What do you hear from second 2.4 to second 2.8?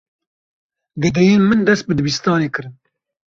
kirin.